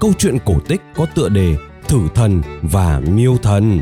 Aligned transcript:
câu 0.00 0.12
chuyện 0.18 0.38
cổ 0.44 0.54
tích 0.68 0.80
có 0.96 1.06
tựa 1.14 1.28
đề 1.28 1.56
Thử 1.88 2.00
thần 2.14 2.42
và 2.62 3.00
Miêu 3.00 3.36
thần. 3.36 3.80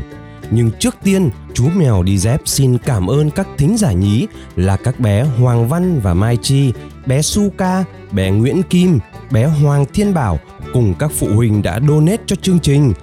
Nhưng 0.51 0.71
trước 0.79 0.95
tiên, 1.03 1.29
chú 1.53 1.69
mèo 1.75 2.03
đi 2.03 2.17
dép 2.17 2.41
xin 2.45 2.77
cảm 2.77 3.07
ơn 3.07 3.31
các 3.31 3.47
thính 3.57 3.77
giả 3.77 3.91
nhí 3.91 4.27
là 4.55 4.77
các 4.77 4.99
bé 4.99 5.23
Hoàng 5.23 5.67
Văn 5.69 5.99
và 5.99 6.13
Mai 6.13 6.37
Chi, 6.37 6.73
bé 7.05 7.21
Suka, 7.21 7.83
bé 8.11 8.31
Nguyễn 8.31 8.63
Kim, 8.63 8.99
bé 9.31 9.45
Hoàng 9.45 9.85
Thiên 9.93 10.13
Bảo 10.13 10.39
cùng 10.73 10.93
các 10.99 11.11
phụ 11.17 11.27
huynh 11.35 11.61
đã 11.61 11.79
donate 11.87 12.23
cho 12.25 12.35
chương 12.35 12.59
trình. 12.59 12.93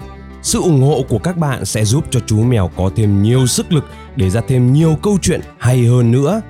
Sự 0.41 0.61
ủng 0.61 0.81
hộ 0.81 1.05
của 1.09 1.19
các 1.19 1.37
bạn 1.37 1.65
sẽ 1.65 1.85
giúp 1.85 2.05
cho 2.11 2.19
chú 2.19 2.43
mèo 2.43 2.71
có 2.77 2.89
thêm 2.95 3.23
nhiều 3.23 3.47
sức 3.47 3.71
lực 3.71 3.85
để 4.15 4.29
ra 4.29 4.41
thêm 4.47 4.73
nhiều 4.73 4.97
câu 5.03 5.17
chuyện 5.21 5.41
hay 5.57 5.85
hơn 5.85 6.11
nữa. 6.11 6.41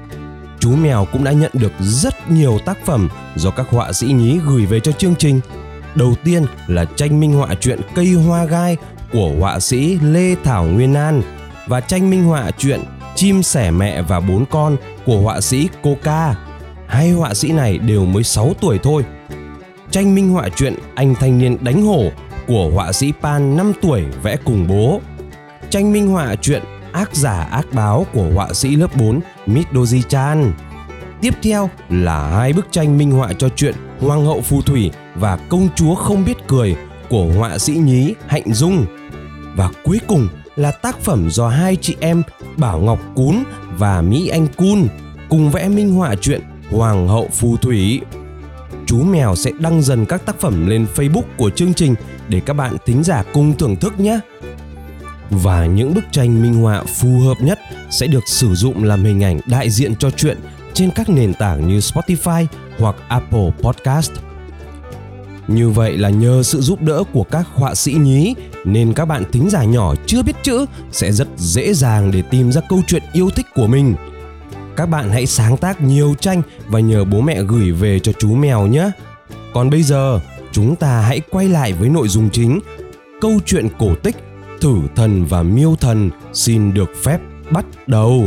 Chú 0.59 0.75
mèo 0.75 1.07
cũng 1.11 1.23
đã 1.23 1.31
nhận 1.31 1.51
được 1.53 1.71
rất 1.79 2.31
nhiều 2.31 2.59
tác 2.65 2.85
phẩm 2.85 3.09
do 3.35 3.51
các 3.51 3.69
họa 3.69 3.93
sĩ 3.93 4.07
nhí 4.07 4.39
gửi 4.45 4.65
về 4.65 4.79
cho 4.79 4.91
chương 4.91 5.15
trình 5.15 5.39
Đầu 5.95 6.15
tiên 6.23 6.45
là 6.67 6.85
tranh 6.85 7.19
minh 7.19 7.33
họa 7.33 7.55
truyện 7.59 7.79
Cây 7.95 8.13
Hoa 8.13 8.45
Gai 8.45 8.77
của 9.11 9.31
họa 9.39 9.59
sĩ 9.59 9.99
Lê 9.99 10.35
Thảo 10.43 10.65
Nguyên 10.65 10.93
An 10.93 11.21
và 11.67 11.81
tranh 11.81 12.09
minh 12.09 12.23
họa 12.23 12.51
truyện 12.57 12.79
Chim 13.15 13.43
sẻ 13.43 13.71
mẹ 13.71 14.01
và 14.01 14.19
bốn 14.19 14.45
con 14.45 14.77
của 15.05 15.17
họa 15.17 15.41
sĩ 15.41 15.69
Coca. 15.83 16.35
Hai 16.87 17.11
họa 17.11 17.33
sĩ 17.33 17.51
này 17.51 17.77
đều 17.77 18.05
mới 18.05 18.23
6 18.23 18.53
tuổi 18.61 18.79
thôi. 18.83 19.05
Tranh 19.91 20.15
minh 20.15 20.29
họa 20.29 20.49
truyện 20.49 20.75
Anh 20.95 21.15
thanh 21.15 21.37
niên 21.37 21.57
đánh 21.61 21.81
hổ 21.81 22.11
của 22.47 22.69
họa 22.73 22.91
sĩ 22.91 23.13
Pan 23.21 23.57
5 23.57 23.73
tuổi 23.81 24.03
vẽ 24.23 24.37
cùng 24.45 24.67
bố. 24.67 25.01
Tranh 25.69 25.93
minh 25.93 26.07
họa 26.07 26.35
truyện 26.35 26.61
Ác 26.91 27.15
giả 27.15 27.47
ác 27.51 27.65
báo 27.73 28.05
của 28.13 28.29
họa 28.33 28.53
sĩ 28.53 28.75
lớp 28.75 28.95
4 28.95 29.19
Midoji 29.47 30.01
Chan. 30.01 30.53
Tiếp 31.21 31.33
theo 31.43 31.69
là 31.89 32.29
hai 32.29 32.53
bức 32.53 32.67
tranh 32.71 32.97
minh 32.97 33.11
họa 33.11 33.33
cho 33.37 33.49
chuyện 33.49 33.75
Hoàng 33.99 34.25
hậu 34.25 34.41
phù 34.41 34.61
thủy 34.61 34.91
và 35.15 35.37
công 35.49 35.69
chúa 35.75 35.95
không 35.95 36.25
biết 36.25 36.37
cười 36.47 36.75
của 37.09 37.25
họa 37.37 37.57
sĩ 37.57 37.73
nhí 37.73 38.13
Hạnh 38.27 38.53
Dung. 38.53 38.85
Và 39.55 39.69
cuối 39.83 39.99
cùng 40.07 40.27
là 40.55 40.71
tác 40.71 40.99
phẩm 40.99 41.29
do 41.29 41.49
hai 41.49 41.75
chị 41.75 41.95
em 41.99 42.23
Bảo 42.57 42.79
Ngọc 42.79 42.99
Cún 43.15 43.43
và 43.77 44.01
Mỹ 44.01 44.27
Anh 44.27 44.47
Cun 44.47 44.87
cùng 45.29 45.51
vẽ 45.51 45.69
minh 45.69 45.91
họa 45.91 46.15
truyện 46.15 46.41
Hoàng 46.71 47.07
hậu 47.07 47.29
phù 47.33 47.57
thủy. 47.57 48.01
Chú 48.85 49.03
mèo 49.03 49.35
sẽ 49.35 49.51
đăng 49.59 49.81
dần 49.81 50.05
các 50.05 50.25
tác 50.25 50.39
phẩm 50.39 50.67
lên 50.67 50.85
Facebook 50.95 51.23
của 51.37 51.49
chương 51.49 51.73
trình 51.73 51.95
để 52.27 52.41
các 52.45 52.53
bạn 52.53 52.77
thính 52.85 53.03
giả 53.03 53.23
cùng 53.33 53.57
thưởng 53.57 53.75
thức 53.75 53.99
nhé. 53.99 54.19
Và 55.29 55.65
những 55.65 55.93
bức 55.93 56.03
tranh 56.11 56.41
minh 56.41 56.53
họa 56.53 56.83
phù 56.83 57.19
hợp 57.19 57.37
nhất 57.41 57.59
sẽ 57.91 58.07
được 58.07 58.23
sử 58.27 58.55
dụng 58.55 58.83
làm 58.83 59.03
hình 59.03 59.23
ảnh 59.23 59.39
đại 59.45 59.69
diện 59.69 59.95
cho 59.95 60.11
chuyện 60.11 60.37
trên 60.73 60.91
các 60.95 61.09
nền 61.09 61.33
tảng 61.33 61.67
như 61.67 61.79
Spotify 61.79 62.45
hoặc 62.79 62.95
Apple 63.07 63.51
Podcast. 63.61 64.11
Như 65.47 65.69
vậy 65.69 65.97
là 65.97 66.09
nhờ 66.09 66.43
sự 66.43 66.61
giúp 66.61 66.81
đỡ 66.81 67.03
của 67.13 67.23
các 67.23 67.47
họa 67.53 67.75
sĩ 67.75 67.93
nhí 67.93 68.35
nên 68.65 68.93
các 68.93 69.05
bạn 69.05 69.23
thính 69.31 69.49
giả 69.49 69.63
nhỏ 69.63 69.93
chưa 70.05 70.23
biết 70.23 70.35
chữ 70.43 70.65
sẽ 70.91 71.11
rất 71.11 71.27
dễ 71.37 71.73
dàng 71.73 72.11
để 72.11 72.21
tìm 72.21 72.51
ra 72.51 72.61
câu 72.69 72.79
chuyện 72.87 73.03
yêu 73.13 73.29
thích 73.29 73.45
của 73.55 73.67
mình. 73.67 73.95
Các 74.75 74.85
bạn 74.85 75.09
hãy 75.09 75.25
sáng 75.25 75.57
tác 75.57 75.81
nhiều 75.81 76.15
tranh 76.19 76.41
và 76.67 76.79
nhờ 76.79 77.05
bố 77.05 77.21
mẹ 77.21 77.43
gửi 77.43 77.71
về 77.71 77.99
cho 77.99 78.11
chú 78.19 78.35
mèo 78.35 78.67
nhé. 78.67 78.91
Còn 79.53 79.69
bây 79.69 79.83
giờ, 79.83 80.19
chúng 80.51 80.75
ta 80.75 81.01
hãy 81.01 81.21
quay 81.29 81.49
lại 81.49 81.73
với 81.73 81.89
nội 81.89 82.07
dung 82.07 82.29
chính. 82.29 82.59
Câu 83.21 83.31
chuyện 83.45 83.67
cổ 83.79 83.95
tích 83.95 84.15
Thử 84.63 84.75
thần 84.95 85.25
và 85.25 85.43
miêu 85.43 85.75
thần 85.75 86.09
xin 86.33 86.73
được 86.73 86.91
phép 87.03 87.19
bắt 87.51 87.65
đầu. 87.87 88.23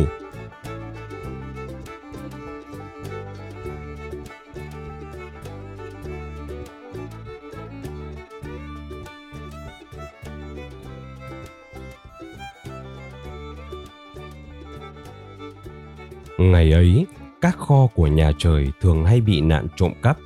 Ngày 16.38 16.72
ấy, 16.72 17.06
các 17.40 17.56
kho 17.58 17.86
của 17.86 18.06
nhà 18.06 18.32
trời 18.38 18.72
thường 18.80 19.04
hay 19.04 19.20
bị 19.20 19.40
nạn 19.40 19.66
trộm 19.76 19.92
cắp. 20.02 20.18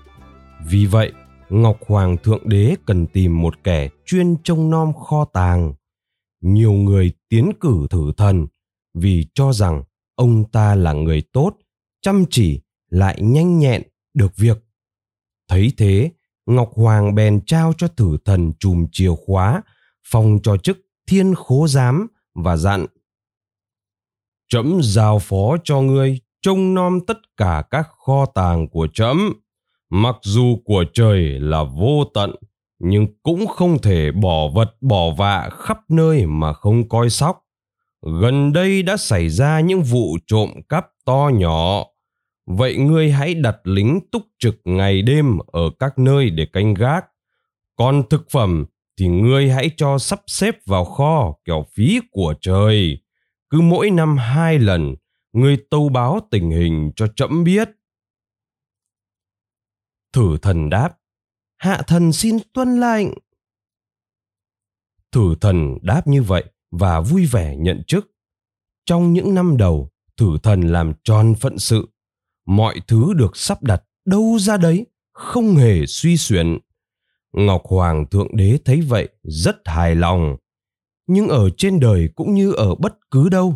Vì 0.67 0.87
vậy, 0.87 1.13
Ngọc 1.49 1.79
Hoàng 1.87 2.17
Thượng 2.17 2.49
Đế 2.49 2.75
cần 2.87 3.07
tìm 3.07 3.41
một 3.43 3.55
kẻ 3.65 3.89
chuyên 4.07 4.37
trông 4.45 4.71
nom 4.71 4.93
kho 4.93 5.25
tàng. 5.25 5.75
Nhiều 6.41 6.73
người 6.73 7.13
tiến 7.29 7.53
cử 7.61 7.87
thử 7.91 8.13
thần 8.17 8.47
vì 8.95 9.27
cho 9.35 9.53
rằng 9.53 9.83
ông 10.15 10.45
ta 10.53 10.75
là 10.75 10.93
người 10.93 11.23
tốt, 11.33 11.57
chăm 12.03 12.25
chỉ, 12.31 12.61
lại 12.91 13.19
nhanh 13.23 13.59
nhẹn, 13.59 13.83
được 14.15 14.37
việc. 14.37 14.65
Thấy 15.49 15.73
thế, 15.77 16.11
Ngọc 16.47 16.71
Hoàng 16.75 17.15
bèn 17.15 17.41
trao 17.47 17.73
cho 17.79 17.89
thử 17.89 18.19
thần 18.25 18.53
chùm 18.59 18.87
chìa 18.93 19.11
khóa, 19.27 19.63
phòng 20.07 20.39
cho 20.43 20.57
chức 20.57 20.79
thiên 21.07 21.35
khố 21.35 21.67
giám 21.69 22.07
và 22.35 22.57
dặn 22.57 22.87
trẫm 24.51 24.81
giao 24.83 25.19
phó 25.19 25.57
cho 25.65 25.81
ngươi, 25.81 26.19
trông 26.43 26.75
nom 26.75 27.01
tất 27.07 27.19
cả 27.37 27.63
các 27.71 27.89
kho 27.99 28.27
tàng 28.35 28.69
của 28.69 28.89
trẫm 28.95 29.33
mặc 29.91 30.17
dù 30.23 30.57
của 30.65 30.85
trời 30.93 31.21
là 31.23 31.63
vô 31.63 32.05
tận, 32.15 32.35
nhưng 32.79 33.07
cũng 33.23 33.47
không 33.47 33.79
thể 33.79 34.13
bỏ 34.13 34.49
vật 34.49 34.77
bỏ 34.81 35.11
vạ 35.11 35.49
khắp 35.53 35.79
nơi 35.89 36.27
mà 36.27 36.53
không 36.53 36.89
coi 36.89 37.11
sóc. 37.11 37.41
Gần 38.21 38.53
đây 38.53 38.83
đã 38.83 38.97
xảy 38.97 39.29
ra 39.29 39.61
những 39.61 39.83
vụ 39.83 40.19
trộm 40.27 40.51
cắp 40.69 40.87
to 41.05 41.31
nhỏ. 41.35 41.85
Vậy 42.47 42.77
ngươi 42.77 43.11
hãy 43.11 43.35
đặt 43.35 43.57
lính 43.65 44.01
túc 44.13 44.23
trực 44.39 44.61
ngày 44.65 45.03
đêm 45.03 45.39
ở 45.53 45.71
các 45.79 45.99
nơi 45.99 46.31
để 46.31 46.47
canh 46.53 46.75
gác. 46.75 47.05
Còn 47.77 48.03
thực 48.11 48.31
phẩm 48.31 48.67
thì 48.99 49.07
ngươi 49.09 49.51
hãy 49.51 49.71
cho 49.77 49.99
sắp 49.99 50.21
xếp 50.27 50.55
vào 50.67 50.85
kho 50.85 51.35
kẻo 51.45 51.65
phí 51.75 52.01
của 52.11 52.35
trời 52.41 52.99
cứ 53.51 53.61
mỗi 53.61 53.91
năm 53.91 54.17
hai 54.17 54.59
lần, 54.59 54.95
người 55.33 55.57
tâu 55.71 55.89
báo 55.89 56.21
tình 56.31 56.51
hình 56.51 56.93
cho 56.97 57.07
trẫm 57.17 57.45
biết. 57.45 57.71
Thử 60.13 60.39
thần 60.43 60.71
đáp, 60.71 60.99
hạ 61.57 61.83
thần 61.87 62.13
xin 62.13 62.37
tuân 62.53 62.81
lệnh. 62.81 63.09
Thử 65.13 65.35
thần 65.41 65.79
đáp 65.83 66.07
như 66.07 66.23
vậy 66.23 66.45
và 66.71 67.01
vui 67.01 67.27
vẻ 67.27 67.57
nhận 67.57 67.83
chức. 67.87 68.11
Trong 68.85 69.13
những 69.13 69.35
năm 69.35 69.57
đầu, 69.57 69.91
thử 70.17 70.39
thần 70.43 70.61
làm 70.61 70.93
tròn 71.05 71.35
phận 71.41 71.59
sự. 71.59 71.89
Mọi 72.47 72.81
thứ 72.87 73.13
được 73.15 73.37
sắp 73.37 73.63
đặt 73.63 73.85
đâu 74.05 74.39
ra 74.39 74.57
đấy, 74.57 74.87
không 75.13 75.55
hề 75.55 75.87
suy 75.87 76.17
xuyển. 76.17 76.59
Ngọc 77.33 77.63
hoàng 77.65 78.07
thượng 78.07 78.37
đế 78.37 78.59
thấy 78.65 78.81
vậy 78.81 79.09
rất 79.23 79.57
hài 79.65 79.95
lòng 79.95 80.37
nhưng 81.13 81.29
ở 81.29 81.51
trên 81.51 81.81
đời 81.81 82.09
cũng 82.15 82.35
như 82.35 82.53
ở 82.53 82.75
bất 82.75 83.11
cứ 83.11 83.29
đâu, 83.29 83.55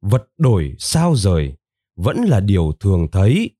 vật 0.00 0.28
đổi 0.38 0.74
sao 0.78 1.16
rời 1.16 1.54
vẫn 1.96 2.24
là 2.24 2.40
điều 2.40 2.72
thường 2.80 3.08
thấy. 3.12 3.50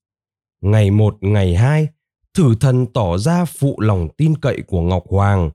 Ngày 0.60 0.90
một, 0.90 1.16
ngày 1.20 1.54
hai, 1.54 1.88
thử 2.34 2.54
thần 2.60 2.86
tỏ 2.86 3.18
ra 3.18 3.44
phụ 3.44 3.80
lòng 3.80 4.08
tin 4.16 4.36
cậy 4.36 4.62
của 4.66 4.80
ngọc 4.80 5.04
hoàng. 5.08 5.50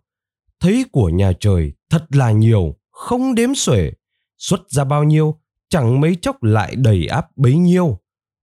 Thấy 0.59 0.85
của 0.91 1.09
nhà 1.09 1.33
trời 1.39 1.73
thật 1.89 2.05
là 2.09 2.31
nhiều, 2.31 2.75
không 2.91 3.35
đếm 3.35 3.55
xuể. 3.55 3.91
Xuất 4.37 4.69
ra 4.69 4.83
bao 4.83 5.03
nhiêu, 5.03 5.39
chẳng 5.69 6.01
mấy 6.01 6.15
chốc 6.21 6.43
lại 6.43 6.75
đầy 6.75 7.07
áp 7.07 7.37
bấy 7.37 7.57
nhiêu. 7.57 7.97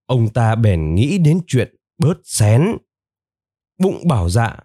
Ông 0.07 0.29
ta 0.29 0.55
bèn 0.55 0.95
nghĩ 0.95 1.19
đến 1.19 1.41
chuyện 1.47 1.77
bớt 1.99 2.19
xén. 2.25 2.77
Bụng 3.79 4.09
bảo 4.09 4.29
dạ 4.29 4.57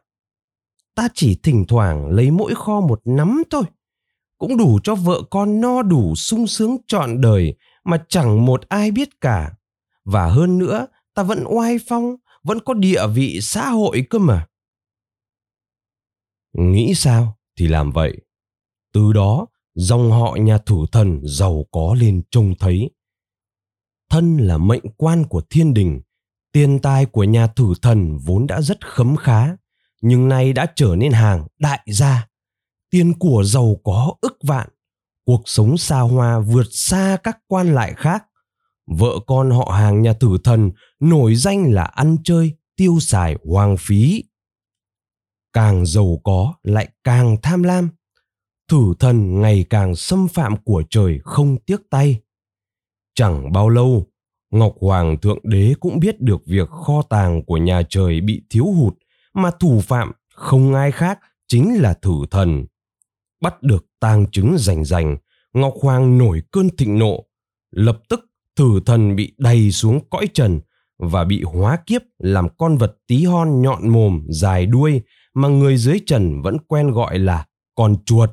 ta 0.96 1.08
chỉ 1.14 1.40
thỉnh 1.44 1.66
thoảng 1.68 2.10
lấy 2.10 2.32
mỗi 2.32 2.56
kho 2.56 2.82
một 2.82 3.02
nắm 3.06 3.44
thôi 3.50 3.64
cũng 4.44 4.58
đủ 4.58 4.80
cho 4.84 4.96
vợ 4.96 5.22
con 5.30 5.62
no 5.62 5.82
đủ 5.82 6.16
sung 6.16 6.48
sướng 6.48 6.78
trọn 6.88 7.22
đời 7.22 7.56
mà 7.84 8.06
chẳng 8.10 8.46
một 8.46 8.70
ai 8.70 8.92
biết 8.92 9.22
cả. 9.22 9.52
Và 10.06 10.28
hơn 10.28 10.58
nữa, 10.58 10.88
ta 11.14 11.24
vẫn 11.24 11.44
oai 11.48 11.78
phong, 11.88 12.16
vẫn 12.44 12.60
có 12.60 12.74
địa 12.74 13.08
vị 13.08 13.40
xã 13.42 13.70
hội 13.70 14.06
cơ 14.10 14.20
mà. 14.20 14.48
Nghĩ 16.54 16.94
sao 16.96 17.38
thì 17.60 17.68
làm 17.68 17.92
vậy. 17.92 18.22
Từ 18.94 19.14
đó, 19.14 19.48
dòng 19.76 20.12
họ 20.12 20.36
nhà 20.40 20.58
thủ 20.58 20.86
thần 20.86 21.22
giàu 21.24 21.66
có 21.72 21.96
lên 22.00 22.22
trông 22.32 22.56
thấy. 22.60 22.90
Thân 24.10 24.38
là 24.38 24.58
mệnh 24.58 24.84
quan 24.98 25.24
của 25.24 25.42
thiên 25.50 25.74
đình, 25.74 26.02
tiền 26.52 26.80
tài 26.80 27.06
của 27.06 27.24
nhà 27.24 27.48
thử 27.48 27.74
thần 27.82 28.18
vốn 28.18 28.48
đã 28.48 28.62
rất 28.62 28.88
khấm 28.88 29.16
khá, 29.16 29.56
nhưng 30.02 30.28
nay 30.28 30.54
đã 30.54 30.66
trở 30.76 30.96
nên 30.96 31.12
hàng 31.12 31.48
đại 31.60 31.80
gia 31.86 32.28
tiền 32.94 33.14
của 33.20 33.44
giàu 33.46 33.76
có 33.84 34.16
ức 34.22 34.38
vạn, 34.44 34.70
cuộc 35.26 35.42
sống 35.46 35.78
xa 35.78 36.00
hoa 36.00 36.40
vượt 36.40 36.68
xa 36.72 37.18
các 37.24 37.38
quan 37.48 37.76
lại 37.76 37.94
khác. 37.98 38.26
Vợ 38.88 39.20
con 39.28 39.52
họ 39.52 39.72
hàng 39.72 40.02
nhà 40.02 40.14
tử 40.14 40.38
thần 40.44 40.72
nổi 41.00 41.36
danh 41.36 41.72
là 41.72 41.84
ăn 41.84 42.18
chơi, 42.24 42.54
tiêu 42.76 42.98
xài 43.00 43.36
hoang 43.46 43.78
phí. 43.80 44.24
Càng 45.54 45.86
giàu 45.86 46.22
có 46.24 46.54
lại 46.64 46.90
càng 47.04 47.38
tham 47.42 47.64
lam. 47.64 47.90
Thử 48.70 48.94
thần 49.00 49.42
ngày 49.42 49.66
càng 49.70 49.96
xâm 49.96 50.28
phạm 50.28 50.58
của 50.58 50.84
trời 50.90 51.20
không 51.24 51.58
tiếc 51.66 51.90
tay. 51.90 52.22
Chẳng 53.16 53.52
bao 53.52 53.70
lâu, 53.70 54.08
Ngọc 54.52 54.76
Hoàng 54.82 55.18
Thượng 55.18 55.40
Đế 55.44 55.74
cũng 55.80 56.00
biết 56.00 56.22
được 56.22 56.46
việc 56.46 56.70
kho 56.70 57.02
tàng 57.02 57.44
của 57.46 57.58
nhà 57.58 57.82
trời 57.90 58.22
bị 58.22 58.44
thiếu 58.50 58.66
hụt 58.66 58.94
mà 59.34 59.52
thủ 59.60 59.82
phạm 59.82 60.12
không 60.34 60.74
ai 60.74 60.92
khác 60.92 61.20
chính 61.48 61.82
là 61.82 61.94
thử 61.94 62.14
thần. 62.32 62.66
Bắt 63.44 63.64
được 63.64 63.86
tang 64.00 64.26
chứng 64.32 64.56
rành 64.58 64.86
rành, 64.86 65.18
Ngọc 65.54 65.74
Hoàng 65.82 66.18
nổi 66.18 66.44
cơn 66.52 66.70
thịnh 66.78 67.00
nộ, 67.00 67.26
lập 67.72 68.02
tức 68.10 68.26
thử 68.56 68.80
thần 68.86 69.16
bị 69.16 69.34
đầy 69.38 69.72
xuống 69.72 70.00
cõi 70.10 70.28
trần 70.34 70.60
và 70.98 71.24
bị 71.24 71.44
hóa 71.44 71.78
kiếp 71.86 72.02
làm 72.18 72.48
con 72.58 72.78
vật 72.78 72.98
tí 73.08 73.26
hon 73.26 73.62
nhọn 73.62 73.90
mồm 73.90 74.26
dài 74.30 74.66
đuôi 74.66 75.02
mà 75.34 75.48
người 75.48 75.78
dưới 75.78 76.00
trần 76.06 76.42
vẫn 76.42 76.58
quen 76.68 76.92
gọi 76.92 77.20
là 77.20 77.46
con 77.76 77.96
chuột. 78.06 78.30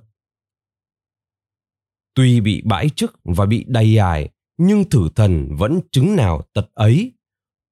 Tuy 2.14 2.40
bị 2.40 2.62
bãi 2.64 2.88
chức 2.88 3.20
và 3.24 3.46
bị 3.46 3.64
đầy 3.68 3.96
ải, 3.96 4.30
nhưng 4.58 4.90
thử 4.90 5.08
thần 5.16 5.56
vẫn 5.56 5.80
chứng 5.92 6.16
nào 6.16 6.42
tật 6.54 6.66
ấy. 6.74 7.12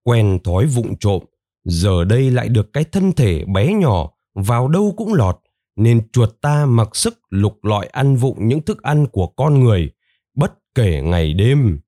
Quen 0.03 0.39
thói 0.45 0.67
vụng 0.67 0.99
trộm, 0.99 1.23
giờ 1.65 2.05
đây 2.05 2.31
lại 2.31 2.49
được 2.49 2.73
cái 2.73 2.85
thân 2.85 3.13
thể 3.13 3.45
bé 3.45 3.75
nhỏ 3.75 4.11
vào 4.35 4.69
đâu 4.69 4.95
cũng 4.97 5.15
lọt, 5.15 5.39
nên 5.79 6.09
chuột 6.13 6.41
ta 6.41 6.67
mặc 6.67 6.97
sức 6.97 7.19
lục 7.31 7.65
lọi 7.65 7.87
ăn 7.87 8.17
vụng 8.17 8.49
những 8.49 8.63
thức 8.63 8.83
ăn 8.83 9.07
của 9.07 9.27
con 9.27 9.61
người, 9.61 9.91
bất 10.35 10.53
kể 10.75 11.03
ngày 11.03 11.35
đêm. 11.35 11.81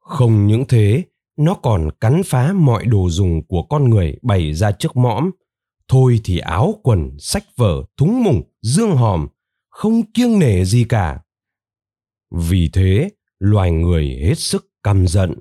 Không 0.00 0.46
những 0.46 0.64
thế, 0.68 1.04
nó 1.36 1.54
còn 1.54 1.88
cắn 2.00 2.22
phá 2.26 2.52
mọi 2.52 2.84
đồ 2.86 3.10
dùng 3.10 3.46
của 3.46 3.62
con 3.62 3.90
người 3.90 4.16
bày 4.22 4.54
ra 4.54 4.72
trước 4.72 4.96
mõm. 4.96 5.30
Thôi 5.88 6.20
thì 6.24 6.38
áo 6.38 6.74
quần, 6.82 7.16
sách 7.18 7.44
vở, 7.56 7.84
thúng 7.96 8.24
mùng, 8.24 8.42
dương 8.62 8.96
hòm, 8.96 9.28
không 9.70 10.12
kiêng 10.12 10.38
nể 10.38 10.64
gì 10.64 10.84
cả. 10.84 11.20
Vì 12.30 12.70
thế, 12.72 13.08
loài 13.38 13.70
người 13.70 14.18
hết 14.22 14.38
sức 14.38 14.66
căm 14.82 15.06
giận. 15.06 15.34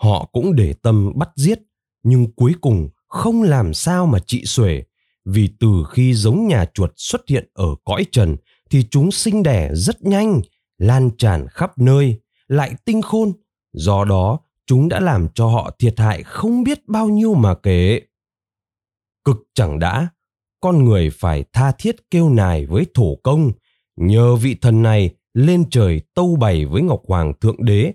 Họ 0.00 0.28
cũng 0.32 0.56
để 0.56 0.74
tâm 0.82 1.12
bắt 1.16 1.28
giết, 1.36 1.58
nhưng 2.02 2.32
cuối 2.32 2.54
cùng 2.60 2.88
không 3.08 3.42
làm 3.42 3.74
sao 3.74 4.06
mà 4.06 4.18
trị 4.26 4.42
xuể, 4.44 4.82
vì 5.24 5.48
từ 5.60 5.84
khi 5.90 6.14
giống 6.14 6.48
nhà 6.48 6.64
chuột 6.74 6.92
xuất 6.96 7.20
hiện 7.28 7.48
ở 7.54 7.66
cõi 7.84 8.06
trần 8.12 8.36
thì 8.70 8.86
chúng 8.90 9.10
sinh 9.10 9.42
đẻ 9.42 9.70
rất 9.72 10.02
nhanh, 10.02 10.40
lan 10.78 11.10
tràn 11.18 11.46
khắp 11.48 11.78
nơi, 11.78 12.20
lại 12.48 12.74
tinh 12.84 13.02
khôn, 13.02 13.32
do 13.72 14.04
đó 14.04 14.38
chúng 14.66 14.88
đã 14.88 15.00
làm 15.00 15.28
cho 15.34 15.46
họ 15.46 15.70
thiệt 15.78 15.98
hại 15.98 16.22
không 16.22 16.64
biết 16.64 16.88
bao 16.88 17.08
nhiêu 17.08 17.34
mà 17.34 17.54
kể. 17.54 18.00
Cực 19.24 19.36
chẳng 19.54 19.78
đã, 19.78 20.08
con 20.60 20.84
người 20.84 21.10
phải 21.10 21.44
tha 21.52 21.72
thiết 21.72 22.10
kêu 22.10 22.30
nài 22.30 22.66
với 22.66 22.86
thổ 22.94 23.14
công, 23.22 23.52
nhờ 23.96 24.36
vị 24.36 24.56
thần 24.60 24.82
này 24.82 25.10
lên 25.34 25.64
trời 25.70 26.00
tâu 26.14 26.36
bày 26.36 26.66
với 26.66 26.82
Ngọc 26.82 27.02
Hoàng 27.06 27.32
Thượng 27.40 27.64
Đế 27.64 27.92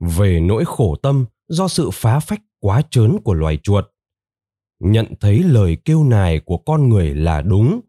về 0.00 0.40
nỗi 0.40 0.64
khổ 0.66 0.96
tâm 1.02 1.24
do 1.48 1.68
sự 1.68 1.90
phá 1.92 2.18
phách 2.18 2.40
quá 2.60 2.82
trớn 2.90 3.18
của 3.24 3.34
loài 3.34 3.58
chuột. 3.62 3.84
Nhận 4.80 5.06
thấy 5.20 5.42
lời 5.42 5.76
kêu 5.84 6.04
nài 6.04 6.40
của 6.40 6.58
con 6.58 6.88
người 6.88 7.14
là 7.14 7.40
đúng, 7.42 7.80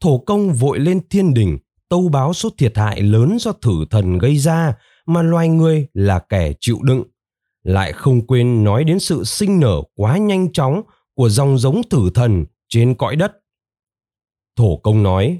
thổ 0.00 0.18
công 0.18 0.52
vội 0.52 0.78
lên 0.78 1.00
thiên 1.10 1.34
đình 1.34 1.58
tâu 1.88 2.08
báo 2.08 2.32
số 2.32 2.48
thiệt 2.58 2.76
hại 2.76 3.02
lớn 3.02 3.36
do 3.40 3.52
thử 3.52 3.84
thần 3.90 4.18
gây 4.18 4.36
ra 4.36 4.74
mà 5.06 5.22
loài 5.22 5.48
người 5.48 5.86
là 5.92 6.18
kẻ 6.18 6.52
chịu 6.60 6.78
đựng. 6.82 7.02
Lại 7.62 7.92
không 7.92 8.26
quên 8.26 8.64
nói 8.64 8.84
đến 8.84 8.98
sự 8.98 9.24
sinh 9.24 9.60
nở 9.60 9.82
quá 9.94 10.18
nhanh 10.18 10.52
chóng 10.52 10.82
của 11.14 11.28
dòng 11.28 11.58
giống 11.58 11.82
thử 11.90 12.10
thần 12.14 12.44
trên 12.68 12.94
cõi 12.94 13.16
đất. 13.16 13.32
Thổ 14.56 14.76
công 14.76 15.02
nói, 15.02 15.38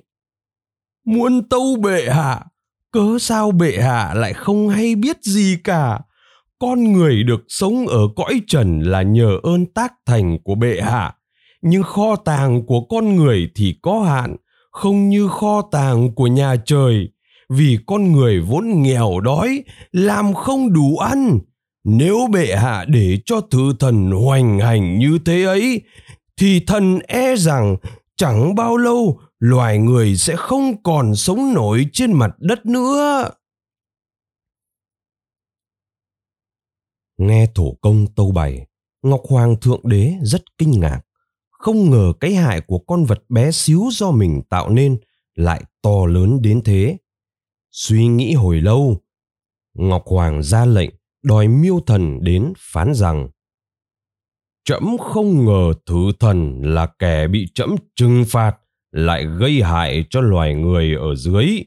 Muôn 1.07 1.49
tâu 1.49 1.77
bệ 1.77 2.11
hạ, 2.11 2.45
cớ 2.91 3.19
sao 3.21 3.51
bệ 3.51 3.79
hạ 3.81 4.15
lại 4.15 4.33
không 4.33 4.69
hay 4.69 4.95
biết 4.95 5.17
gì 5.23 5.57
cả 5.65 6.01
con 6.61 6.93
người 6.93 7.23
được 7.23 7.45
sống 7.49 7.87
ở 7.87 8.09
cõi 8.17 8.41
trần 8.47 8.81
là 8.81 9.03
nhờ 9.03 9.39
ơn 9.43 9.67
tác 9.67 9.93
thành 10.07 10.39
của 10.45 10.55
bệ 10.55 10.81
hạ. 10.83 11.15
Nhưng 11.63 11.83
kho 11.83 12.17
tàng 12.17 12.67
của 12.67 12.81
con 12.81 13.17
người 13.17 13.51
thì 13.55 13.75
có 13.83 14.01
hạn, 14.01 14.37
không 14.71 15.09
như 15.09 15.29
kho 15.29 15.63
tàng 15.73 16.15
của 16.15 16.27
nhà 16.27 16.57
trời. 16.65 17.09
Vì 17.49 17.79
con 17.87 18.13
người 18.13 18.41
vốn 18.41 18.83
nghèo 18.83 19.21
đói, 19.21 19.65
làm 19.93 20.35
không 20.35 20.73
đủ 20.73 20.97
ăn. 20.97 21.39
Nếu 21.85 22.27
bệ 22.33 22.57
hạ 22.57 22.85
để 22.89 23.19
cho 23.25 23.41
thử 23.41 23.73
thần 23.81 24.11
hoành 24.11 24.59
hành 24.59 24.99
như 24.99 25.19
thế 25.25 25.45
ấy, 25.45 25.81
thì 26.37 26.61
thần 26.61 26.99
e 27.07 27.37
rằng 27.37 27.77
chẳng 28.17 28.55
bao 28.55 28.77
lâu 28.77 29.21
loài 29.39 29.79
người 29.79 30.17
sẽ 30.17 30.37
không 30.37 30.83
còn 30.83 31.15
sống 31.15 31.55
nổi 31.55 31.87
trên 31.93 32.13
mặt 32.13 32.31
đất 32.39 32.67
nữa. 32.67 33.31
Nghe 37.21 37.47
thổ 37.55 37.73
công 37.81 38.07
tâu 38.07 38.33
bày, 38.33 38.67
ngọc 39.03 39.21
hoàng 39.29 39.57
thượng 39.61 39.81
đế 39.85 40.15
rất 40.23 40.43
kinh 40.59 40.81
ngạc. 40.81 41.01
Không 41.51 41.91
ngờ 41.91 42.13
cái 42.21 42.35
hại 42.35 42.61
của 42.61 42.79
con 42.79 43.05
vật 43.05 43.23
bé 43.29 43.51
xíu 43.51 43.89
do 43.93 44.11
mình 44.11 44.43
tạo 44.51 44.71
nên 44.71 44.99
lại 45.35 45.65
to 45.83 46.07
lớn 46.07 46.43
đến 46.43 46.61
thế. 46.65 46.97
Suy 47.71 48.07
nghĩ 48.07 48.35
hồi 48.35 48.61
lâu, 48.61 49.01
ngọc 49.75 50.05
hoàng 50.07 50.43
ra 50.43 50.65
lệnh 50.65 50.91
đòi 51.23 51.49
miêu 51.49 51.81
thần 51.87 52.19
đến 52.23 52.53
phán 52.59 52.95
rằng, 52.95 53.29
trẫm 54.65 54.97
không 54.99 55.45
ngờ 55.45 55.73
thử 55.87 56.13
thần 56.21 56.63
là 56.63 56.87
kẻ 56.99 57.29
bị 57.29 57.47
trẫm 57.55 57.77
trừng 57.97 58.25
phạt, 58.29 58.57
lại 58.91 59.27
gây 59.39 59.63
hại 59.63 60.05
cho 60.11 60.21
loài 60.21 60.55
người 60.55 60.95
ở 60.95 61.15
dưới. 61.15 61.65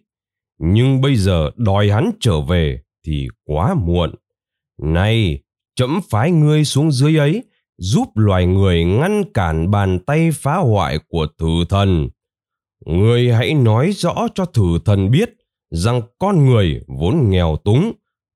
Nhưng 0.57 1.01
bây 1.01 1.15
giờ 1.15 1.51
đòi 1.55 1.89
hắn 1.89 2.11
trở 2.19 2.41
về 2.41 2.81
thì 3.05 3.27
quá 3.43 3.73
muộn. 3.73 4.15
Nay 4.81 5.42
Chấm 5.75 5.99
phái 6.09 6.31
ngươi 6.31 6.65
xuống 6.65 6.91
dưới 6.91 7.17
ấy, 7.17 7.43
giúp 7.77 8.07
loài 8.15 8.45
người 8.45 8.83
ngăn 8.83 9.23
cản 9.33 9.71
bàn 9.71 9.99
tay 10.05 10.29
phá 10.33 10.57
hoại 10.57 10.99
của 11.07 11.27
thử 11.37 11.65
thần. 11.69 12.09
Ngươi 12.85 13.33
hãy 13.33 13.53
nói 13.53 13.91
rõ 13.91 14.27
cho 14.35 14.45
thử 14.45 14.79
thần 14.85 15.11
biết 15.11 15.29
rằng 15.71 16.01
con 16.19 16.45
người 16.45 16.81
vốn 16.87 17.29
nghèo 17.29 17.57
túng, 17.63 17.91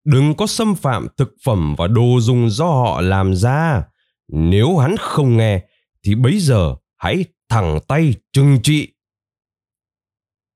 đừng 0.05 0.33
có 0.33 0.47
xâm 0.47 0.75
phạm 0.75 1.07
thực 1.17 1.35
phẩm 1.45 1.75
và 1.77 1.88
đồ 1.88 2.19
dùng 2.19 2.50
do 2.50 2.65
họ 2.65 3.01
làm 3.01 3.35
ra. 3.35 3.83
Nếu 4.27 4.77
hắn 4.77 4.95
không 5.00 5.38
nghe, 5.38 5.63
thì 6.03 6.15
bấy 6.15 6.39
giờ 6.39 6.75
hãy 6.97 7.25
thẳng 7.50 7.79
tay 7.88 8.13
trừng 8.33 8.59
trị. 8.63 8.93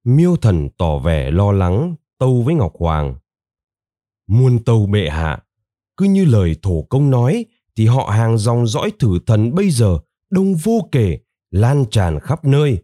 Miêu 0.04 0.36
thần 0.36 0.70
tỏ 0.78 0.98
vẻ 0.98 1.32
lo 1.32 1.52
lắng, 1.52 1.96
tâu 2.18 2.42
với 2.42 2.56
ngọc 2.56 2.74
hoàng. 2.80 3.16
Muôn 4.28 4.64
tâu 4.64 4.86
bệ 4.86 5.10
hạ 5.10 5.40
cứ 6.02 6.08
như 6.08 6.26
lời 6.26 6.56
thổ 6.62 6.82
công 6.82 7.10
nói, 7.10 7.46
thì 7.76 7.88
họ 7.88 8.10
hàng 8.12 8.38
dòng 8.38 8.68
dõi 8.68 8.92
thử 9.00 9.20
thần 9.26 9.56
bây 9.56 9.70
giờ, 9.70 10.00
đông 10.30 10.56
vô 10.56 10.90
kể, 10.92 11.20
lan 11.52 11.86
tràn 11.92 12.20
khắp 12.20 12.46
nơi. 12.46 12.84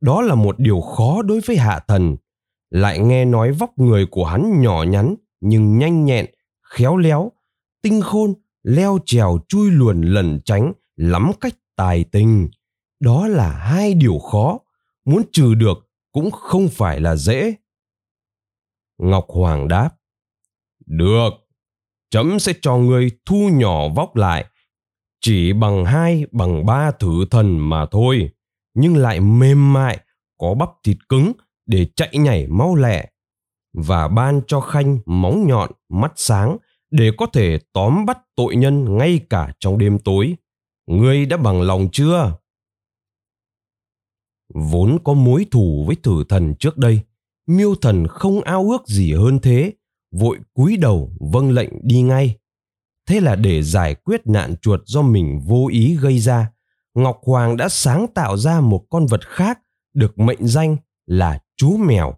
Đó 0.00 0.22
là 0.22 0.34
một 0.34 0.58
điều 0.58 0.80
khó 0.80 1.22
đối 1.22 1.40
với 1.40 1.56
hạ 1.56 1.80
thần. 1.88 2.16
Lại 2.70 2.98
nghe 2.98 3.24
nói 3.24 3.52
vóc 3.52 3.78
người 3.78 4.06
của 4.10 4.24
hắn 4.24 4.62
nhỏ 4.62 4.82
nhắn, 4.82 5.14
nhưng 5.40 5.78
nhanh 5.78 6.04
nhẹn, 6.04 6.26
khéo 6.62 6.96
léo, 6.96 7.32
tinh 7.82 8.00
khôn, 8.00 8.34
leo 8.62 8.98
trèo 9.06 9.38
chui 9.48 9.70
luồn 9.70 10.02
lẩn 10.02 10.40
tránh, 10.44 10.72
lắm 10.96 11.30
cách 11.40 11.54
tài 11.76 12.04
tình. 12.04 12.48
Đó 13.00 13.26
là 13.26 13.52
hai 13.52 13.94
điều 13.94 14.18
khó, 14.18 14.58
muốn 15.04 15.22
trừ 15.32 15.54
được 15.54 15.90
cũng 16.12 16.30
không 16.30 16.68
phải 16.68 17.00
là 17.00 17.16
dễ. 17.16 17.54
Ngọc 18.98 19.26
hoàng 19.28 19.68
đáp, 19.68 19.90
được 20.86 21.43
chấm 22.14 22.38
sẽ 22.38 22.52
cho 22.62 22.76
ngươi 22.76 23.10
thu 23.26 23.48
nhỏ 23.52 23.88
vóc 23.88 24.16
lại, 24.16 24.44
chỉ 25.20 25.52
bằng 25.52 25.84
hai, 25.84 26.26
bằng 26.32 26.66
ba 26.66 26.90
thử 26.90 27.24
thần 27.30 27.68
mà 27.68 27.86
thôi. 27.90 28.30
Nhưng 28.74 28.96
lại 28.96 29.20
mềm 29.20 29.72
mại, 29.72 29.98
có 30.38 30.54
bắp 30.54 30.68
thịt 30.84 30.96
cứng 31.08 31.32
để 31.66 31.86
chạy 31.96 32.10
nhảy 32.12 32.46
mau 32.46 32.74
lẹ 32.74 33.10
và 33.72 34.08
ban 34.08 34.40
cho 34.46 34.60
khanh 34.60 34.98
móng 35.06 35.46
nhọn, 35.46 35.70
mắt 35.88 36.12
sáng 36.16 36.56
để 36.90 37.10
có 37.16 37.26
thể 37.26 37.58
tóm 37.72 38.06
bắt 38.06 38.18
tội 38.36 38.56
nhân 38.56 38.98
ngay 38.98 39.20
cả 39.30 39.52
trong 39.60 39.78
đêm 39.78 39.98
tối. 39.98 40.36
Ngươi 40.86 41.26
đã 41.26 41.36
bằng 41.36 41.62
lòng 41.62 41.88
chưa? 41.92 42.36
Vốn 44.54 44.98
có 45.04 45.14
mối 45.14 45.46
thù 45.50 45.84
với 45.86 45.96
thử 46.02 46.24
thần 46.28 46.54
trước 46.58 46.78
đây, 46.78 47.00
miêu 47.46 47.74
thần 47.74 48.06
không 48.08 48.40
ao 48.40 48.70
ước 48.70 48.88
gì 48.88 49.12
hơn 49.12 49.38
thế 49.38 49.72
vội 50.20 50.38
cúi 50.54 50.76
đầu 50.76 51.12
vâng 51.32 51.50
lệnh 51.50 51.70
đi 51.82 52.02
ngay. 52.02 52.36
Thế 53.06 53.20
là 53.20 53.36
để 53.36 53.62
giải 53.62 53.94
quyết 53.94 54.26
nạn 54.26 54.54
chuột 54.62 54.80
do 54.84 55.02
mình 55.02 55.40
vô 55.46 55.68
ý 55.70 55.96
gây 55.96 56.18
ra, 56.18 56.52
ngọc 56.94 57.20
hoàng 57.22 57.56
đã 57.56 57.68
sáng 57.68 58.06
tạo 58.14 58.36
ra 58.36 58.60
một 58.60 58.86
con 58.90 59.06
vật 59.06 59.28
khác 59.28 59.58
được 59.94 60.18
mệnh 60.18 60.46
danh 60.46 60.76
là 61.06 61.38
chú 61.56 61.76
mèo. 61.76 62.14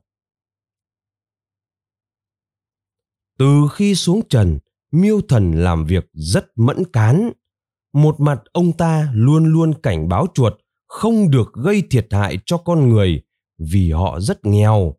Từ 3.39 3.69
khi 3.73 3.95
xuống 3.95 4.21
trần, 4.29 4.59
miêu 4.93 5.21
thần 5.29 5.53
làm 5.53 5.85
việc 5.85 6.11
rất 6.13 6.47
mẫn 6.57 6.85
cán. 6.93 7.33
Một 7.93 8.21
mặt 8.21 8.43
ông 8.53 8.73
ta 8.73 9.11
luôn 9.15 9.45
luôn 9.45 9.75
cảnh 9.83 10.09
báo 10.09 10.27
chuột 10.35 10.53
không 10.87 11.31
được 11.31 11.53
gây 11.53 11.83
thiệt 11.91 12.07
hại 12.11 12.39
cho 12.47 12.59
con 12.59 12.89
người 12.89 13.23
vì 13.59 13.91
họ 13.91 14.21
rất 14.21 14.47
nghèo. 14.47 14.95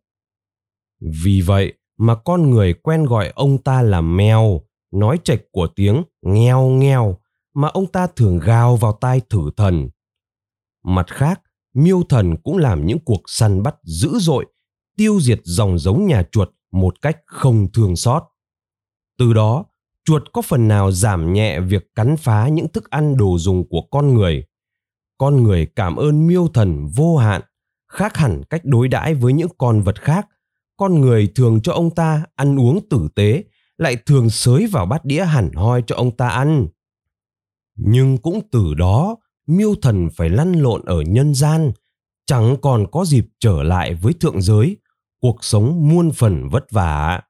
Vì 1.00 1.40
vậy 1.40 1.77
mà 1.98 2.14
con 2.14 2.50
người 2.50 2.72
quen 2.72 3.04
gọi 3.04 3.32
ông 3.34 3.58
ta 3.58 3.82
là 3.82 4.00
mèo, 4.00 4.60
nói 4.90 5.18
trạch 5.24 5.40
của 5.52 5.66
tiếng 5.76 6.02
nghèo 6.22 6.68
nghèo 6.68 7.18
mà 7.54 7.68
ông 7.68 7.86
ta 7.86 8.06
thường 8.16 8.38
gào 8.38 8.76
vào 8.76 8.92
tai 8.92 9.20
thử 9.30 9.50
thần. 9.56 9.88
Mặt 10.84 11.06
khác, 11.08 11.40
miêu 11.74 12.02
thần 12.08 12.36
cũng 12.36 12.58
làm 12.58 12.86
những 12.86 12.98
cuộc 12.98 13.20
săn 13.26 13.62
bắt 13.62 13.76
dữ 13.82 14.18
dội, 14.18 14.46
tiêu 14.96 15.20
diệt 15.20 15.40
dòng 15.44 15.78
giống 15.78 16.06
nhà 16.06 16.22
chuột 16.32 16.50
một 16.72 16.94
cách 17.02 17.18
không 17.26 17.72
thương 17.72 17.96
xót. 17.96 18.22
Từ 19.18 19.32
đó, 19.32 19.64
chuột 20.04 20.22
có 20.32 20.42
phần 20.42 20.68
nào 20.68 20.92
giảm 20.92 21.32
nhẹ 21.32 21.60
việc 21.60 21.94
cắn 21.94 22.16
phá 22.16 22.48
những 22.48 22.68
thức 22.68 22.90
ăn 22.90 23.16
đồ 23.16 23.38
dùng 23.38 23.68
của 23.68 23.82
con 23.90 24.14
người. 24.14 24.44
Con 25.18 25.42
người 25.42 25.66
cảm 25.76 25.96
ơn 25.96 26.26
miêu 26.26 26.48
thần 26.48 26.86
vô 26.96 27.16
hạn, 27.16 27.42
khác 27.92 28.16
hẳn 28.16 28.42
cách 28.50 28.60
đối 28.64 28.88
đãi 28.88 29.14
với 29.14 29.32
những 29.32 29.48
con 29.58 29.82
vật 29.82 30.00
khác 30.00 30.28
con 30.78 31.00
người 31.00 31.28
thường 31.34 31.60
cho 31.62 31.72
ông 31.72 31.90
ta 31.90 32.24
ăn 32.36 32.60
uống 32.60 32.88
tử 32.88 33.08
tế, 33.14 33.44
lại 33.78 33.96
thường 34.06 34.30
xới 34.30 34.66
vào 34.66 34.86
bát 34.86 35.04
đĩa 35.04 35.24
hẳn 35.24 35.52
hoi 35.52 35.82
cho 35.86 35.96
ông 35.96 36.16
ta 36.16 36.28
ăn. 36.28 36.66
Nhưng 37.76 38.18
cũng 38.18 38.40
từ 38.52 38.74
đó, 38.74 39.16
miêu 39.46 39.74
thần 39.82 40.08
phải 40.16 40.28
lăn 40.28 40.52
lộn 40.52 40.84
ở 40.84 41.00
nhân 41.00 41.34
gian, 41.34 41.72
chẳng 42.26 42.56
còn 42.62 42.86
có 42.90 43.04
dịp 43.04 43.26
trở 43.40 43.62
lại 43.62 43.94
với 43.94 44.12
thượng 44.12 44.42
giới, 44.42 44.76
cuộc 45.20 45.44
sống 45.44 45.88
muôn 45.88 46.10
phần 46.12 46.48
vất 46.48 46.70
vả. 46.70 47.20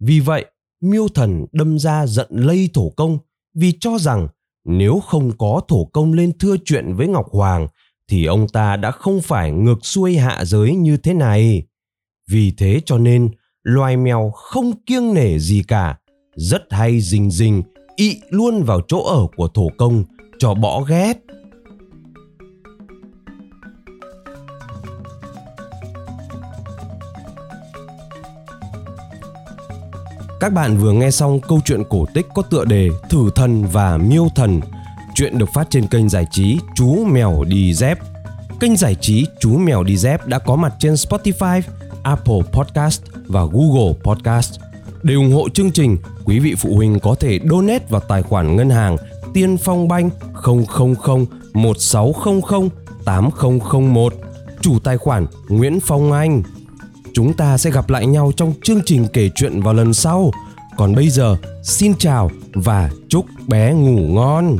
Vì 0.00 0.20
vậy, 0.20 0.46
miêu 0.80 1.08
thần 1.08 1.46
đâm 1.52 1.78
ra 1.78 2.06
giận 2.06 2.28
lây 2.30 2.70
thổ 2.74 2.90
công, 2.90 3.18
vì 3.54 3.72
cho 3.80 3.98
rằng 3.98 4.28
nếu 4.64 5.00
không 5.00 5.32
có 5.38 5.60
thổ 5.68 5.84
công 5.84 6.12
lên 6.12 6.38
thưa 6.38 6.56
chuyện 6.64 6.94
với 6.94 7.08
ngọc 7.08 7.26
hoàng, 7.30 7.68
thì 8.08 8.24
ông 8.24 8.48
ta 8.48 8.76
đã 8.76 8.90
không 8.90 9.20
phải 9.20 9.52
ngược 9.52 9.86
xuôi 9.86 10.16
hạ 10.16 10.44
giới 10.44 10.74
như 10.74 10.96
thế 10.96 11.14
này 11.14 11.62
vì 12.30 12.52
thế 12.58 12.80
cho 12.86 12.98
nên 12.98 13.30
loài 13.62 13.96
mèo 13.96 14.30
không 14.34 14.72
kiêng 14.86 15.14
nể 15.14 15.38
gì 15.38 15.62
cả 15.68 15.96
rất 16.36 16.62
hay 16.70 17.00
rình 17.00 17.30
rình 17.30 17.62
ị 17.96 18.20
luôn 18.30 18.62
vào 18.62 18.80
chỗ 18.88 19.02
ở 19.02 19.26
của 19.36 19.48
thổ 19.48 19.68
công 19.78 20.04
cho 20.38 20.54
bỏ 20.54 20.80
ghét 20.80 21.12
Các 30.40 30.52
bạn 30.52 30.76
vừa 30.78 30.92
nghe 30.92 31.10
xong 31.10 31.40
câu 31.40 31.60
chuyện 31.64 31.82
cổ 31.88 32.06
tích 32.14 32.26
có 32.34 32.42
tựa 32.42 32.64
đề 32.64 32.90
Thử 33.10 33.30
thần 33.34 33.64
và 33.64 33.96
miêu 33.96 34.28
thần. 34.34 34.60
Chuyện 35.14 35.38
được 35.38 35.48
phát 35.54 35.66
trên 35.70 35.86
kênh 35.86 36.08
giải 36.08 36.26
trí 36.30 36.58
Chú 36.74 37.04
Mèo 37.04 37.44
Đi 37.44 37.74
Dép. 37.74 37.98
Kênh 38.60 38.76
giải 38.76 38.94
trí 38.94 39.26
Chú 39.40 39.58
Mèo 39.58 39.82
Đi 39.82 39.96
Dép 39.96 40.26
đã 40.26 40.38
có 40.38 40.56
mặt 40.56 40.72
trên 40.78 40.94
Spotify, 40.94 41.60
Apple 42.06 42.40
Podcast 42.52 43.02
và 43.26 43.40
Google 43.52 43.94
Podcast. 44.02 44.60
Để 45.02 45.14
ủng 45.14 45.32
hộ 45.32 45.48
chương 45.48 45.70
trình, 45.70 45.98
quý 46.24 46.38
vị 46.38 46.54
phụ 46.54 46.76
huynh 46.76 47.00
có 47.00 47.14
thể 47.20 47.40
donate 47.50 47.86
vào 47.88 48.00
tài 48.00 48.22
khoản 48.22 48.56
ngân 48.56 48.70
hàng 48.70 48.96
Tiên 49.34 49.56
Phong 49.56 49.88
Banh 49.88 50.10
000 50.44 50.64
1600 51.54 52.68
8001 53.04 54.14
chủ 54.60 54.78
tài 54.78 54.98
khoản 54.98 55.26
Nguyễn 55.48 55.80
Phong 55.80 56.12
Anh. 56.12 56.42
Chúng 57.14 57.34
ta 57.34 57.58
sẽ 57.58 57.70
gặp 57.70 57.90
lại 57.90 58.06
nhau 58.06 58.32
trong 58.36 58.52
chương 58.62 58.80
trình 58.84 59.06
kể 59.12 59.30
chuyện 59.34 59.62
vào 59.62 59.74
lần 59.74 59.94
sau. 59.94 60.30
Còn 60.76 60.94
bây 60.94 61.08
giờ, 61.08 61.36
xin 61.62 61.94
chào 61.98 62.30
và 62.54 62.90
chúc 63.08 63.26
bé 63.48 63.72
ngủ 63.72 63.98
ngon. 64.14 64.58